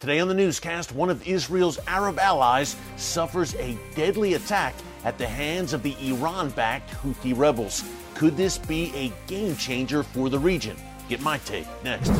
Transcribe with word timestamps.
Today 0.00 0.20
on 0.20 0.28
the 0.28 0.34
newscast, 0.34 0.94
one 0.94 1.10
of 1.10 1.26
Israel's 1.26 1.80
Arab 1.88 2.20
allies 2.20 2.76
suffers 2.94 3.56
a 3.56 3.76
deadly 3.96 4.34
attack 4.34 4.76
at 5.02 5.18
the 5.18 5.26
hands 5.26 5.72
of 5.72 5.82
the 5.82 5.96
Iran 6.00 6.50
backed 6.50 6.90
Houthi 6.90 7.36
rebels. 7.36 7.82
Could 8.14 8.36
this 8.36 8.58
be 8.58 8.94
a 8.94 9.12
game 9.26 9.56
changer 9.56 10.04
for 10.04 10.30
the 10.30 10.38
region? 10.38 10.76
Get 11.08 11.20
my 11.20 11.38
take 11.38 11.66
next. 11.82 12.10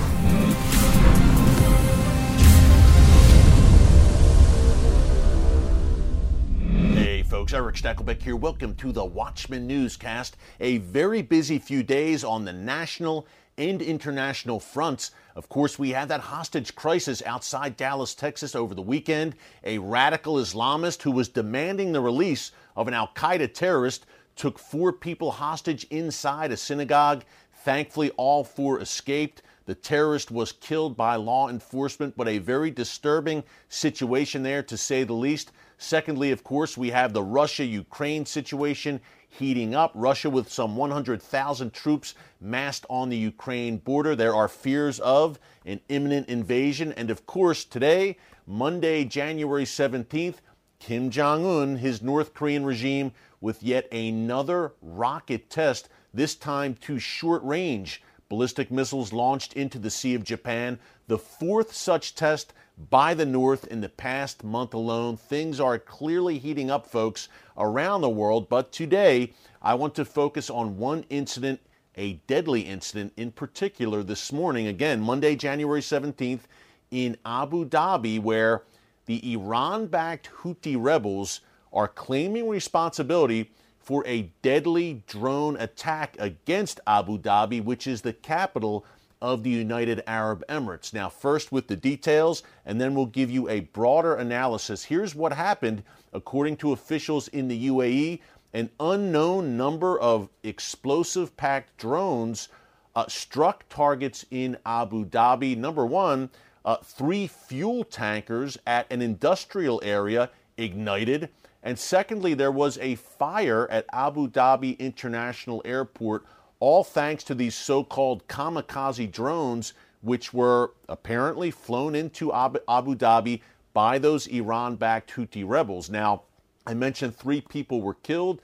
Hey 6.96 7.22
folks, 7.22 7.52
Erick 7.52 7.76
Stakelbeck 7.76 8.20
here. 8.20 8.34
Welcome 8.34 8.74
to 8.74 8.90
the 8.90 9.04
Watchman 9.04 9.68
Newscast. 9.68 10.36
A 10.58 10.78
very 10.78 11.22
busy 11.22 11.60
few 11.60 11.84
days 11.84 12.24
on 12.24 12.44
the 12.44 12.52
national 12.52 13.28
and 13.58 13.82
international 13.82 14.60
fronts. 14.60 15.10
Of 15.36 15.48
course, 15.48 15.78
we 15.78 15.90
had 15.90 16.08
that 16.08 16.20
hostage 16.20 16.74
crisis 16.74 17.22
outside 17.26 17.76
Dallas, 17.76 18.14
Texas 18.14 18.54
over 18.54 18.74
the 18.74 18.80
weekend. 18.80 19.34
A 19.64 19.78
radical 19.78 20.36
Islamist 20.36 21.02
who 21.02 21.10
was 21.10 21.28
demanding 21.28 21.92
the 21.92 22.00
release 22.00 22.52
of 22.76 22.88
an 22.88 22.94
Al 22.94 23.08
Qaeda 23.08 23.52
terrorist 23.52 24.06
took 24.36 24.58
four 24.58 24.92
people 24.92 25.32
hostage 25.32 25.84
inside 25.90 26.52
a 26.52 26.56
synagogue. 26.56 27.24
Thankfully, 27.64 28.10
all 28.16 28.44
four 28.44 28.80
escaped. 28.80 29.42
The 29.68 29.74
terrorist 29.74 30.30
was 30.30 30.52
killed 30.52 30.96
by 30.96 31.16
law 31.16 31.50
enforcement, 31.50 32.16
but 32.16 32.26
a 32.26 32.38
very 32.38 32.70
disturbing 32.70 33.44
situation 33.68 34.42
there, 34.42 34.62
to 34.62 34.78
say 34.78 35.04
the 35.04 35.12
least. 35.12 35.52
Secondly, 35.76 36.30
of 36.30 36.42
course, 36.42 36.78
we 36.78 36.88
have 36.88 37.12
the 37.12 37.22
Russia 37.22 37.66
Ukraine 37.66 38.24
situation 38.24 38.98
heating 39.28 39.74
up. 39.74 39.92
Russia 39.94 40.30
with 40.30 40.50
some 40.50 40.74
100,000 40.74 41.74
troops 41.74 42.14
massed 42.40 42.86
on 42.88 43.10
the 43.10 43.18
Ukraine 43.18 43.76
border. 43.76 44.16
There 44.16 44.34
are 44.34 44.48
fears 44.48 45.00
of 45.00 45.38
an 45.66 45.80
imminent 45.90 46.30
invasion. 46.30 46.92
And 46.92 47.10
of 47.10 47.26
course, 47.26 47.66
today, 47.66 48.16
Monday, 48.46 49.04
January 49.04 49.66
17th, 49.66 50.36
Kim 50.78 51.10
Jong 51.10 51.44
un, 51.44 51.76
his 51.76 52.00
North 52.00 52.32
Korean 52.32 52.64
regime, 52.64 53.12
with 53.42 53.62
yet 53.62 53.86
another 53.92 54.72
rocket 54.80 55.50
test, 55.50 55.90
this 56.14 56.34
time 56.34 56.74
two 56.74 56.98
short 56.98 57.42
range 57.44 58.00
ballistic 58.28 58.70
missiles 58.70 59.12
launched 59.12 59.54
into 59.54 59.78
the 59.78 59.90
Sea 59.90 60.14
of 60.14 60.24
Japan, 60.24 60.78
the 61.06 61.18
fourth 61.18 61.74
such 61.74 62.14
test 62.14 62.52
by 62.90 63.14
the 63.14 63.26
North 63.26 63.66
in 63.66 63.80
the 63.80 63.88
past 63.88 64.44
month 64.44 64.74
alone. 64.74 65.16
Things 65.16 65.58
are 65.58 65.78
clearly 65.78 66.38
heating 66.38 66.70
up, 66.70 66.86
folks, 66.86 67.28
around 67.56 68.02
the 68.02 68.10
world, 68.10 68.48
but 68.48 68.70
today 68.70 69.32
I 69.62 69.74
want 69.74 69.94
to 69.96 70.04
focus 70.04 70.50
on 70.50 70.76
one 70.76 71.04
incident, 71.08 71.60
a 71.96 72.14
deadly 72.26 72.60
incident 72.62 73.12
in 73.16 73.32
particular 73.32 74.02
this 74.02 74.30
morning, 74.32 74.66
again, 74.66 75.00
Monday, 75.00 75.34
January 75.34 75.80
17th, 75.80 76.42
in 76.90 77.16
Abu 77.24 77.68
Dhabi, 77.68 78.20
where 78.20 78.62
the 79.06 79.32
Iran 79.32 79.86
backed 79.86 80.30
Houthi 80.42 80.76
rebels 80.78 81.40
are 81.72 81.88
claiming 81.88 82.48
responsibility 82.48 83.50
for 83.88 84.06
a 84.06 84.30
deadly 84.42 85.02
drone 85.06 85.56
attack 85.56 86.14
against 86.18 86.78
Abu 86.86 87.16
Dhabi, 87.16 87.64
which 87.64 87.86
is 87.86 88.02
the 88.02 88.12
capital 88.12 88.84
of 89.22 89.42
the 89.42 89.48
United 89.48 90.02
Arab 90.06 90.44
Emirates. 90.46 90.92
Now, 90.92 91.08
first 91.08 91.52
with 91.52 91.68
the 91.68 91.74
details, 91.74 92.42
and 92.66 92.78
then 92.78 92.94
we'll 92.94 93.06
give 93.06 93.30
you 93.30 93.48
a 93.48 93.60
broader 93.60 94.14
analysis. 94.14 94.84
Here's 94.84 95.14
what 95.14 95.32
happened 95.32 95.82
according 96.12 96.58
to 96.58 96.72
officials 96.72 97.28
in 97.28 97.48
the 97.48 97.68
UAE 97.68 98.20
an 98.52 98.68
unknown 98.78 99.56
number 99.56 99.98
of 99.98 100.28
explosive 100.42 101.34
packed 101.38 101.74
drones 101.78 102.50
uh, 102.94 103.06
struck 103.08 103.66
targets 103.70 104.26
in 104.30 104.58
Abu 104.66 105.06
Dhabi. 105.06 105.56
Number 105.56 105.86
one, 105.86 106.28
uh, 106.66 106.76
three 106.76 107.26
fuel 107.26 107.84
tankers 107.84 108.58
at 108.66 108.86
an 108.92 109.00
industrial 109.00 109.80
area 109.82 110.28
ignited. 110.58 111.30
And 111.62 111.78
secondly, 111.78 112.34
there 112.34 112.52
was 112.52 112.78
a 112.78 112.94
fire 112.94 113.68
at 113.70 113.86
Abu 113.92 114.28
Dhabi 114.28 114.78
International 114.78 115.60
Airport, 115.64 116.24
all 116.60 116.84
thanks 116.84 117.24
to 117.24 117.34
these 117.34 117.54
so 117.54 117.84
called 117.84 118.26
kamikaze 118.28 119.10
drones, 119.10 119.74
which 120.00 120.32
were 120.32 120.72
apparently 120.88 121.50
flown 121.50 121.94
into 121.94 122.32
Abu 122.32 122.60
Dhabi 122.94 123.40
by 123.72 123.98
those 123.98 124.26
Iran 124.28 124.76
backed 124.76 125.12
Houthi 125.12 125.44
rebels. 125.46 125.90
Now, 125.90 126.22
I 126.66 126.74
mentioned 126.74 127.16
three 127.16 127.40
people 127.40 127.80
were 127.80 127.94
killed. 127.94 128.40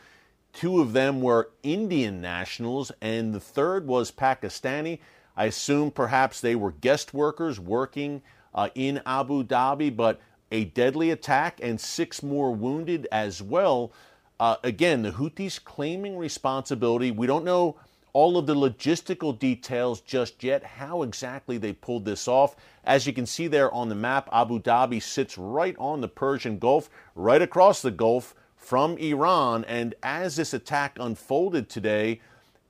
Two 0.53 0.81
of 0.81 0.93
them 0.93 1.21
were 1.21 1.51
Indian 1.63 2.21
nationals, 2.21 2.93
and 3.01 3.35
the 3.35 3.41
third 3.41 3.87
was 3.87 4.13
Pakistani. 4.13 5.01
I 5.37 5.47
assume 5.47 5.91
perhaps 5.91 6.41
they 6.41 6.55
were 6.55 6.73
guest 6.73 7.13
workers 7.13 7.59
working 7.59 8.23
uh, 8.55 8.69
in 8.75 9.03
Abu 9.05 9.43
Dhabi, 9.43 9.95
but 9.95 10.21
a 10.55 10.67
deadly 10.67 11.11
attack 11.11 11.59
and 11.61 11.81
six 11.81 12.23
more 12.23 12.53
wounded 12.53 13.09
as 13.11 13.43
well. 13.43 13.91
Uh, 14.39 14.55
again, 14.63 15.03
the 15.03 15.11
Houthis 15.11 15.63
claiming 15.63 16.17
responsibility. 16.17 17.11
We 17.11 17.27
don't 17.27 17.45
know 17.45 17.75
all 18.13 18.39
of 18.39 18.47
the 18.47 18.55
logistical 18.55 19.37
details 19.37 20.01
just 20.01 20.45
yet, 20.45 20.63
how 20.63 21.03
exactly 21.03 21.59
they 21.59 21.73
pulled 21.73 22.05
this 22.05 22.29
off. 22.29 22.55
As 22.85 23.05
you 23.05 23.13
can 23.13 23.27
see 23.27 23.49
there 23.49 23.73
on 23.73 23.89
the 23.89 23.97
map, 23.97 24.29
Abu 24.33 24.61
Dhabi 24.61 25.03
sits 25.03 25.37
right 25.37 25.75
on 25.77 26.01
the 26.01 26.07
Persian 26.07 26.61
Gulf, 26.61 26.89
right 27.17 27.43
across 27.43 27.83
the 27.83 27.91
Gulf 27.91 28.37
from 28.55 28.97
Iran. 28.99 29.65
And 29.65 29.97
as 30.05 30.37
this 30.37 30.55
attack 30.55 30.99
unfolded 31.01 31.69
today, 31.69 32.21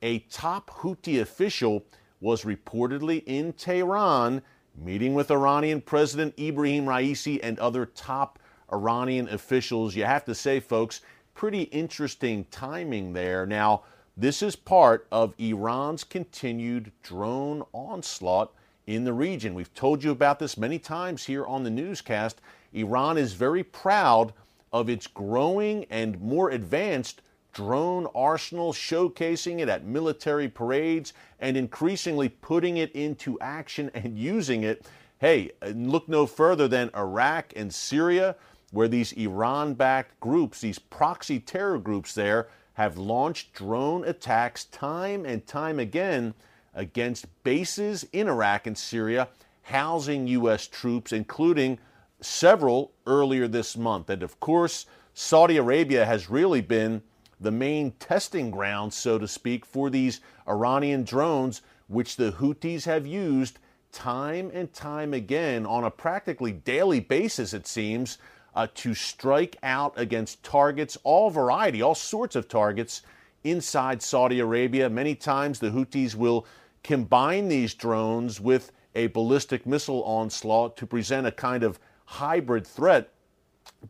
a 0.01 0.19
top 0.31 0.71
Houthi 0.71 1.21
official 1.21 1.85
was 2.19 2.45
reportedly 2.45 3.21
in 3.27 3.53
Tehran 3.53 4.41
meeting 4.77 5.13
with 5.13 5.31
Iranian 5.31 5.81
President 5.81 6.33
Ibrahim 6.39 6.85
Raisi 6.85 7.39
and 7.41 7.57
other 7.59 7.85
top 7.85 8.39
Iranian 8.71 9.29
officials. 9.29 9.95
You 9.95 10.05
have 10.05 10.25
to 10.25 10.35
say, 10.35 10.59
folks, 10.59 11.01
pretty 11.33 11.63
interesting 11.63 12.45
timing 12.51 13.13
there. 13.13 13.45
Now, 13.45 13.83
this 14.17 14.41
is 14.41 14.55
part 14.55 15.07
of 15.11 15.33
Iran's 15.37 16.03
continued 16.03 16.91
drone 17.03 17.63
onslaught 17.73 18.53
in 18.87 19.03
the 19.03 19.13
region. 19.13 19.53
We've 19.53 19.73
told 19.73 20.03
you 20.03 20.11
about 20.11 20.39
this 20.39 20.57
many 20.57 20.79
times 20.79 21.25
here 21.25 21.45
on 21.45 21.63
the 21.63 21.69
newscast. 21.69 22.39
Iran 22.73 23.17
is 23.17 23.33
very 23.33 23.63
proud 23.63 24.33
of 24.71 24.89
its 24.89 25.07
growing 25.07 25.85
and 25.89 26.19
more 26.21 26.51
advanced 26.51 27.21
drone 27.55 28.05
arsenal, 28.13 28.73
showcasing 28.73 29.59
it 29.59 29.69
at 29.69 29.85
military 29.85 30.49
parades, 30.49 31.13
and 31.39 31.57
increasingly 31.57 32.29
putting 32.29 32.77
it 32.77 32.91
into 32.91 33.39
action 33.39 33.89
and 33.95 34.19
using 34.19 34.63
it. 34.63 34.85
Hey, 35.17 35.51
uh, 35.61 35.69
look 35.69 36.07
no 36.07 36.27
further 36.27 36.67
than 36.67 36.91
Iraq 36.95 37.53
and 37.55 37.73
Syria, 37.73 38.35
where 38.71 38.89
these 38.89 39.13
Iran 39.13 39.73
backed 39.73 40.19
groups, 40.19 40.59
these 40.59 40.77
proxy 40.77 41.39
terror 41.39 41.79
groups 41.79 42.13
there, 42.13 42.49
have 42.73 42.97
launched 42.97 43.53
drone 43.53 44.03
attacks 44.03 44.65
time 44.65 45.25
and 45.25 45.47
time 45.47 45.79
again 45.79 46.33
against 46.73 47.25
bases 47.45 48.05
in 48.11 48.27
Iraq 48.27 48.67
and 48.67 48.77
Syria 48.77 49.29
housing 49.61 50.27
U.S. 50.27 50.67
troops, 50.67 51.13
including 51.13 51.79
several 52.21 52.91
earlier 53.07 53.47
this 53.47 53.77
month. 53.77 54.09
And 54.09 54.21
of 54.21 54.39
course, 54.41 54.85
Saudi 55.13 55.55
Arabia 55.55 56.05
has 56.05 56.29
really 56.29 56.61
been 56.61 57.01
the 57.39 57.51
main 57.51 57.91
testing 57.91 58.51
ground, 58.51 58.93
so 58.93 59.17
to 59.17 59.27
speak, 59.27 59.65
for 59.65 59.89
these 59.89 60.21
Iranian 60.47 61.03
drones, 61.03 61.61
which 61.87 62.15
the 62.15 62.31
Houthis 62.31 62.85
have 62.85 63.05
used 63.05 63.59
time 63.91 64.51
and 64.53 64.71
time 64.73 65.13
again 65.13 65.65
on 65.65 65.83
a 65.83 65.91
practically 65.91 66.51
daily 66.51 66.99
basis, 66.99 67.53
it 67.53 67.67
seems, 67.67 68.17
uh, 68.55 68.67
to 68.75 68.93
strike 68.93 69.57
out 69.63 69.93
against 69.97 70.43
targets, 70.43 70.97
all 71.03 71.29
variety, 71.29 71.81
all 71.81 71.95
sorts 71.95 72.35
of 72.35 72.47
targets 72.47 73.01
inside 73.43 74.01
Saudi 74.01 74.39
Arabia. 74.39 74.89
Many 74.89 75.15
times 75.15 75.59
the 75.59 75.69
Houthis 75.69 76.15
will 76.15 76.45
combine 76.83 77.47
these 77.47 77.73
drones 77.73 78.39
with 78.39 78.71
a 78.95 79.07
ballistic 79.07 79.65
missile 79.65 80.03
onslaught 80.03 80.77
to 80.77 80.87
present 80.87 81.27
a 81.27 81.31
kind 81.31 81.63
of 81.63 81.79
hybrid 82.05 82.65
threat. 82.65 83.11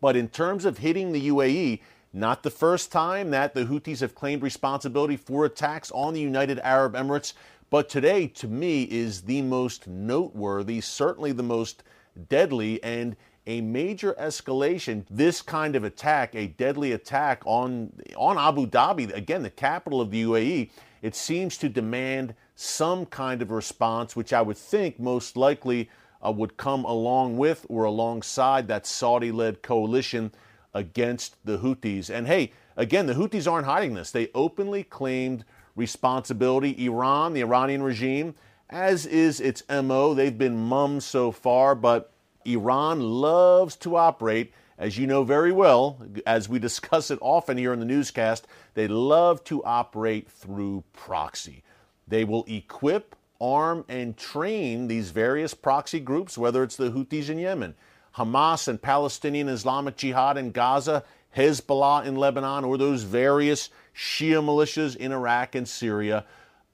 But 0.01 0.15
in 0.15 0.30
terms 0.30 0.65
of 0.65 0.80
hitting 0.80 1.12
the 1.12 1.30
UAE, 1.30 1.81
not 2.15 2.44
the 2.44 2.50
first 2.50 2.94
time 2.94 3.31
that 3.31 3.53
the 3.53 3.65
Houthis 3.65 4.00
have 4.00 4.15
claimed 4.15 4.41
responsibility 4.41 5.17
for 5.17 5.44
attacks 5.44 5.91
on 5.91 6.13
the 6.13 6.21
United 6.21 6.59
Arab 6.59 6.94
Emirates, 6.94 7.33
but 7.69 7.89
today, 7.89 8.25
to 8.27 8.47
me, 8.47 8.83
is 8.83 9.23
the 9.23 9.41
most 9.41 9.85
noteworthy, 9.85 10.79
certainly 10.79 11.33
the 11.33 11.44
most 11.44 11.83
deadly, 12.29 12.81
and 12.81 13.17
a 13.45 13.59
major 13.59 14.13
escalation. 14.13 15.03
This 15.09 15.41
kind 15.41 15.75
of 15.75 15.83
attack, 15.83 16.33
a 16.35 16.47
deadly 16.47 16.94
attack 16.94 17.41
on, 17.44 17.91
on 18.15 18.38
Abu 18.38 18.65
Dhabi, 18.65 19.13
again, 19.13 19.44
the 19.44 19.50
capital 19.50 20.00
of 20.00 20.09
the 20.09 20.23
UAE, 20.23 20.69
it 21.01 21.15
seems 21.15 21.57
to 21.57 21.67
demand 21.67 22.33
some 22.56 23.06
kind 23.06 23.41
of 23.41 23.51
response, 23.51 24.15
which 24.15 24.31
I 24.31 24.41
would 24.41 24.57
think 24.57 25.01
most 25.01 25.35
likely 25.35 25.89
uh, 26.25 26.31
would 26.31 26.56
come 26.56 26.85
along 26.85 27.35
with 27.35 27.65
or 27.67 27.83
alongside 27.83 28.69
that 28.69 28.88
Saudi 28.88 29.33
led 29.33 29.62
coalition 29.62 30.31
against 30.75 31.38
the 31.45 31.57
Houthis. 31.57 32.10
And 32.12 32.27
hey, 32.27 32.51
again, 32.75 33.07
the 33.07 33.13
Houthis 33.13 33.50
aren't 33.51 33.66
hiding 33.66 33.95
this. 33.95 34.12
They 34.12 34.30
openly 34.36 34.83
claimed 34.83 35.45
responsibility. 35.75 36.86
Iran, 36.86 37.33
the 37.33 37.42
Iranian 37.42 37.81
regime, 37.81 38.36
as 38.69 39.06
is 39.06 39.39
its 39.39 39.63
MO, 39.69 40.13
they've 40.13 40.38
been 40.38 40.57
mum 40.57 41.00
so 41.00 41.31
far, 41.31 41.74
but 41.74 42.12
Iran 42.45 43.00
loves 43.00 43.75
to 43.77 43.95
operate, 43.95 44.54
as 44.77 44.98
you 44.98 45.07
know 45.07 45.24
very 45.24 45.51
well, 45.51 45.98
as 46.27 46.50
we 46.50 46.60
discuss 46.68 47.10
it 47.10 47.19
often 47.22 47.57
here 47.57 47.74
in 47.74 47.80
the 47.80 47.86
newscast, 47.86 48.45
they 48.74 48.88
love 48.88 49.44
to 49.45 49.63
operate 49.63 50.30
through 50.30 50.83
proxy. 50.94 51.63
They 52.07 52.25
will 52.25 52.44
equip, 52.48 53.16
arm, 53.39 53.86
and 53.88 54.18
train 54.18 54.88
these 54.88 55.12
various 55.12 55.54
proxy 55.54 56.01
groups, 56.01 56.38
whether 56.38 56.63
it's 56.63 56.75
the 56.75 56.92
Houthis 56.92 57.30
in 57.30 57.39
Yemen, 57.39 57.75
Hamas 58.17 58.67
and 58.67 58.81
Palestinian 58.81 59.50
Islamic 59.50 59.97
Jihad 59.97 60.38
in 60.38 60.51
Gaza, 60.51 61.03
Hezbollah 61.35 62.06
in 62.06 62.15
Lebanon, 62.15 62.63
or 62.63 62.77
those 62.77 63.03
various 63.03 63.69
Shia 63.95 64.44
militias 64.44 64.95
in 64.95 65.12
Iraq 65.12 65.56
and 65.56 65.67
Syria. 65.67 66.25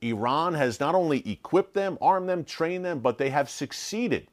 Iran 0.02 0.54
has 0.54 0.80
not 0.80 0.96
only 0.96 1.28
equipped 1.30 1.74
them, 1.74 1.98
armed 2.02 2.30
them, 2.30 2.44
trained 2.44 2.86
them, 2.86 3.00
but 3.00 3.18
they 3.18 3.30
have 3.30 3.50
succeeded 3.50 4.28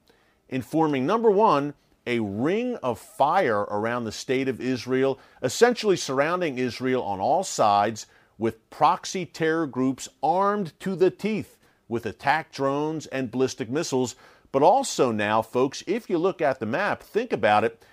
in 0.48 0.62
forming, 0.62 1.06
number 1.06 1.30
one, 1.30 1.74
a 2.06 2.20
ring 2.20 2.76
of 2.76 2.98
fire 2.98 3.60
around 3.62 4.04
the 4.04 4.12
state 4.12 4.48
of 4.48 4.60
Israel, 4.60 5.18
essentially 5.42 5.96
surrounding 5.96 6.58
Israel 6.58 7.02
on 7.02 7.20
all 7.20 7.44
sides 7.44 8.06
with 8.38 8.70
proxy 8.70 9.26
terror 9.26 9.66
groups 9.66 10.08
armed 10.22 10.72
to 10.80 10.96
the 10.96 11.10
teeth 11.10 11.56
with 11.86 12.06
attack 12.06 12.52
drones 12.52 13.06
and 13.06 13.30
ballistic 13.30 13.68
missiles. 13.68 14.14
But 14.50 14.62
also, 14.62 15.12
now, 15.12 15.42
folks, 15.42 15.82
if 15.86 16.08
you 16.08 16.18
look 16.18 16.40
at 16.40 16.58
the 16.60 16.66
map, 16.66 17.02
think 17.02 17.32
about 17.32 17.64
it. 17.64 17.84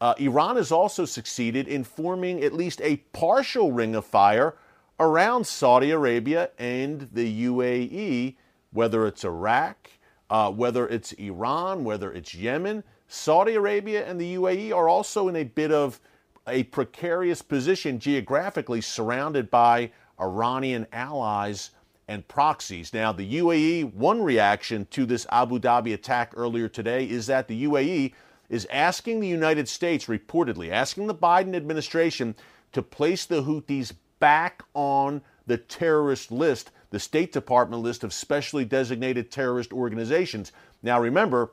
Uh, 0.00 0.14
Iran 0.18 0.56
has 0.56 0.70
also 0.70 1.04
succeeded 1.04 1.66
in 1.66 1.82
forming 1.84 2.42
at 2.42 2.52
least 2.52 2.80
a 2.82 2.98
partial 3.12 3.72
ring 3.72 3.94
of 3.94 4.04
fire 4.04 4.54
around 5.00 5.46
Saudi 5.46 5.90
Arabia 5.90 6.50
and 6.58 7.08
the 7.12 7.46
UAE, 7.46 8.36
whether 8.72 9.06
it's 9.06 9.24
Iraq, 9.24 9.90
uh, 10.28 10.50
whether 10.50 10.86
it's 10.86 11.12
Iran, 11.12 11.84
whether 11.84 12.12
it's 12.12 12.34
Yemen. 12.34 12.84
Saudi 13.08 13.54
Arabia 13.54 14.06
and 14.06 14.20
the 14.20 14.34
UAE 14.34 14.74
are 14.74 14.88
also 14.88 15.28
in 15.28 15.36
a 15.36 15.44
bit 15.44 15.72
of 15.72 16.00
a 16.46 16.64
precarious 16.64 17.40
position 17.40 17.98
geographically, 17.98 18.80
surrounded 18.80 19.50
by 19.50 19.90
Iranian 20.20 20.86
allies 20.92 21.70
and 22.08 22.26
proxies. 22.28 22.92
Now, 22.92 23.12
the 23.12 23.40
UAE, 23.40 23.94
one 23.94 24.22
reaction 24.22 24.86
to 24.90 25.06
this 25.06 25.26
Abu 25.30 25.58
Dhabi 25.58 25.94
attack 25.94 26.32
earlier 26.36 26.68
today 26.68 27.04
is 27.04 27.26
that 27.26 27.48
the 27.48 27.64
UAE 27.64 28.12
is 28.48 28.66
asking 28.70 29.20
the 29.20 29.28
United 29.28 29.68
States, 29.68 30.06
reportedly, 30.06 30.70
asking 30.70 31.06
the 31.06 31.14
Biden 31.14 31.54
administration 31.54 32.34
to 32.72 32.82
place 32.82 33.24
the 33.24 33.42
Houthis 33.42 33.92
back 34.20 34.62
on 34.74 35.22
the 35.46 35.56
terrorist 35.56 36.30
list, 36.30 36.70
the 36.90 37.00
State 37.00 37.32
Department 37.32 37.82
list 37.82 38.04
of 38.04 38.12
specially 38.12 38.64
designated 38.64 39.30
terrorist 39.30 39.72
organizations. 39.72 40.52
Now, 40.82 41.00
remember, 41.00 41.52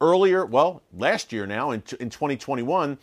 earlier, 0.00 0.44
well, 0.44 0.82
last 0.92 1.32
year 1.32 1.46
now, 1.46 1.70
in, 1.70 1.82
in 2.00 2.10
2021, 2.10 2.98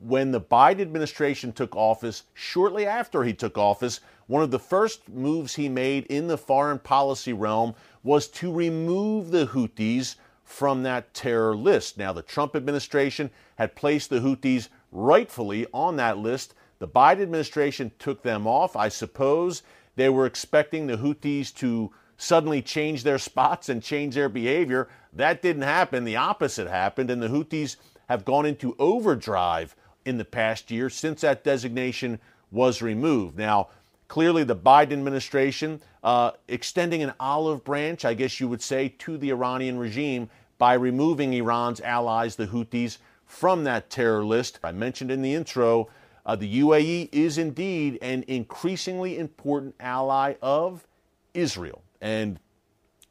when 0.00 0.30
the 0.30 0.40
Biden 0.40 0.80
administration 0.80 1.52
took 1.52 1.74
office, 1.76 2.24
shortly 2.34 2.86
after 2.86 3.24
he 3.24 3.32
took 3.32 3.58
office, 3.58 4.00
one 4.26 4.42
of 4.42 4.50
the 4.50 4.58
first 4.58 5.08
moves 5.08 5.54
he 5.54 5.68
made 5.68 6.06
in 6.06 6.28
the 6.28 6.38
foreign 6.38 6.78
policy 6.78 7.32
realm 7.32 7.74
was 8.02 8.28
to 8.28 8.52
remove 8.52 9.30
the 9.30 9.46
Houthis 9.46 10.16
from 10.42 10.82
that 10.82 11.14
terror 11.14 11.56
list. 11.56 11.98
Now, 11.98 12.12
the 12.12 12.22
Trump 12.22 12.54
administration 12.54 13.30
had 13.56 13.76
placed 13.76 14.10
the 14.10 14.20
Houthis 14.20 14.68
rightfully 14.92 15.66
on 15.72 15.96
that 15.96 16.18
list 16.18 16.54
the 16.84 16.88
Biden 16.88 17.22
administration 17.22 17.92
took 17.98 18.22
them 18.22 18.46
off. 18.46 18.76
I 18.76 18.88
suppose 18.88 19.62
they 19.96 20.08
were 20.08 20.26
expecting 20.26 20.86
the 20.86 20.98
Houthis 20.98 21.54
to 21.54 21.92
suddenly 22.16 22.62
change 22.62 23.02
their 23.02 23.18
spots 23.18 23.68
and 23.68 23.82
change 23.82 24.14
their 24.14 24.28
behavior. 24.28 24.88
That 25.12 25.40
didn't 25.40 25.62
happen. 25.62 26.04
The 26.04 26.16
opposite 26.16 26.68
happened, 26.68 27.10
and 27.10 27.22
the 27.22 27.28
Houthis 27.28 27.76
have 28.08 28.24
gone 28.24 28.44
into 28.44 28.76
overdrive 28.78 29.74
in 30.04 30.18
the 30.18 30.24
past 30.24 30.70
year 30.70 30.90
since 30.90 31.22
that 31.22 31.44
designation 31.44 32.18
was 32.50 32.82
removed. 32.82 33.38
Now, 33.38 33.68
clearly, 34.14 34.44
the 34.44 34.54
Biden 34.54 34.92
administration 34.92 35.82
uh, 36.04 36.30
extending 36.46 37.02
an 37.02 37.12
olive 37.18 37.64
branch, 37.64 38.04
I 38.04 38.14
guess 38.14 38.38
you 38.38 38.46
would 38.46 38.62
say, 38.62 38.90
to 39.00 39.18
the 39.18 39.30
Iranian 39.30 39.76
regime 39.76 40.30
by 40.56 40.74
removing 40.74 41.32
Iran's 41.32 41.80
allies, 41.80 42.36
the 42.36 42.46
Houthis, 42.46 42.98
from 43.26 43.64
that 43.64 43.90
terror 43.90 44.24
list. 44.24 44.60
I 44.62 44.70
mentioned 44.70 45.10
in 45.10 45.20
the 45.20 45.34
intro 45.34 45.88
uh, 46.24 46.36
the 46.36 46.60
UAE 46.60 47.08
is 47.10 47.38
indeed 47.38 47.98
an 48.00 48.24
increasingly 48.28 49.18
important 49.18 49.74
ally 49.80 50.34
of 50.40 50.86
Israel. 51.34 51.82
And 52.00 52.38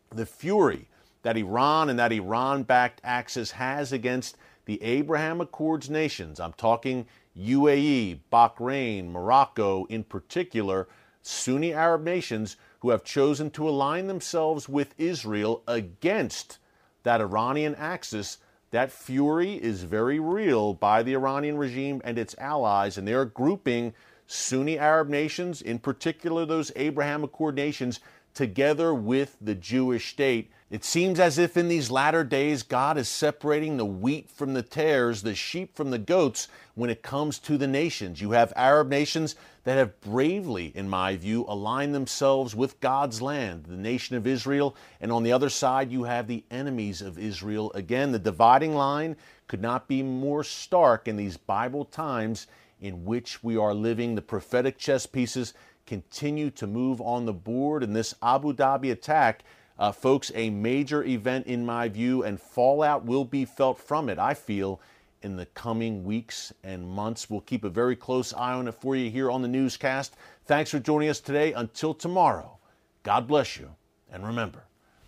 the 0.10 0.26
fury 0.26 0.88
that 1.24 1.36
Iran 1.36 1.90
and 1.90 2.00
that 2.00 2.14
Iran 2.14 2.64
backed 2.64 3.02
axis 3.04 3.52
has 3.52 3.92
against 3.92 4.38
the 4.64 4.82
Abraham 4.82 5.42
Accords 5.42 5.90
nations, 5.90 6.40
I'm 6.40 6.54
talking 6.54 7.06
UAE, 7.38 8.20
Bahrain, 8.32 9.12
Morocco 9.12 9.86
in 9.86 10.04
particular, 10.04 10.88
Sunni 11.22 11.74
Arab 11.74 12.04
nations 12.04 12.58
who 12.80 12.90
have 12.90 13.04
chosen 13.04 13.50
to 13.52 13.68
align 13.68 14.08
themselves 14.08 14.68
with 14.68 14.94
Israel 14.98 15.64
against 15.68 16.60
that 17.04 17.22
Iranian 17.22 17.76
axis. 17.76 18.38
That 18.72 18.92
fury 18.92 19.54
is 19.54 19.84
very 19.84 20.20
real 20.20 20.74
by 20.74 21.04
the 21.04 21.14
Iranian 21.14 21.58
regime 21.58 22.02
and 22.04 22.18
its 22.18 22.36
allies, 22.38 22.98
and 22.98 23.08
they're 23.08 23.26
grouping 23.26 23.94
Sunni 24.28 24.80
Arab 24.80 25.10
nations, 25.10 25.62
in 25.62 25.80
particular 25.80 26.46
those 26.46 26.72
Abraham 26.76 27.24
Accord 27.24 27.56
nations, 27.56 28.00
together 28.34 28.94
with 28.94 29.38
the 29.40 29.56
Jewish 29.56 30.12
state. 30.12 30.52
It 30.70 30.84
seems 30.84 31.20
as 31.20 31.38
if 31.38 31.56
in 31.56 31.68
these 31.68 31.92
latter 31.92 32.24
days 32.24 32.64
God 32.64 32.98
is 32.98 33.08
separating 33.08 33.78
the 33.78 33.86
wheat 33.86 34.30
from 34.30 34.54
the 34.54 34.64
tares, 34.64 35.22
the 35.22 35.36
sheep 35.36 35.76
from 35.76 35.92
the 35.92 36.00
goats 36.00 36.48
when 36.74 36.90
it 36.90 37.04
comes 37.04 37.38
to 37.40 37.58
the 37.58 37.68
nations. 37.68 38.22
You 38.22 38.32
have 38.32 38.52
Arab 38.56 38.90
nations 38.90 39.36
that 39.66 39.78
have 39.78 40.02
bravely, 40.02 40.72
in 40.76 40.90
my 40.90 41.16
view, 41.16 41.46
aligned 41.48 41.94
themselves 41.94 42.56
with 42.56 42.80
God's 42.80 43.22
land, 43.22 43.66
the 43.66 43.78
nation 43.78 44.16
of 44.16 44.26
Israel, 44.26 44.76
and 45.00 45.12
on 45.12 45.24
the 45.24 45.32
other 45.32 45.50
side 45.50 45.92
you 45.92 46.04
have 46.04 46.28
the 46.28 46.44
enemies 46.50 47.02
of 47.02 47.20
Israel. 47.20 47.72
Again, 47.76 48.12
the 48.12 48.20
dividing 48.20 48.74
line 48.74 49.16
could 49.48 49.62
not 49.62 49.88
be 49.88 50.02
more 50.02 50.44
stark 50.44 51.08
in 51.08 51.16
these 51.16 51.38
Bible 51.38 51.86
times 51.86 52.48
in 52.82 53.06
which 53.06 53.44
we 53.44 53.56
are 53.56 53.74
living. 53.74 54.16
The 54.16 54.22
prophetic 54.22 54.78
chess 54.78 55.06
pieces 55.06 55.54
continue 55.86 56.50
to 56.52 56.68
move 56.68 57.02
on 57.02 57.26
the 57.26 57.34
board, 57.34 57.84
and 57.84 57.96
this 57.96 58.16
Abu 58.22 58.54
Dhabi 58.54 58.92
attack 58.92 59.44
uh, 59.80 59.92
folks, 59.92 60.32
a 60.36 60.50
major 60.50 61.04
event 61.04 61.48
in 61.48 61.66
my 61.66 61.90
view, 61.90 62.24
and 62.24 62.40
fallout 62.40 63.06
will 63.06 63.26
be 63.26 63.46
felt 63.46 63.80
from 63.80 64.08
it, 64.08 64.20
I 64.20 64.34
feel, 64.34 64.80
in 65.22 65.36
the 65.36 65.46
coming 65.48 66.04
weeks 66.04 66.54
and 66.64 66.88
months. 66.88 67.30
We'll 67.30 67.42
keep 67.42 67.64
a 67.64 67.70
very 67.70 67.96
close 67.96 68.34
eye 68.34 68.54
on 68.54 68.68
it 68.68 68.76
for 68.76 68.96
you 68.96 69.10
here 69.10 69.32
on 69.32 69.42
the 69.42 69.48
newscast. 69.48 70.16
Thanks 70.46 70.70
for 70.70 70.80
joining 70.80 71.10
us 71.10 71.20
today. 71.20 71.54
Until 71.54 71.94
tomorrow, 71.94 72.58
God 73.04 73.28
bless 73.28 73.58
you. 73.58 73.70
And 74.12 74.26
remember, 74.26 74.64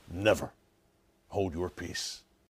never 0.09 0.51
hold 1.27 1.53
your 1.53 1.69
peace. 1.69 2.24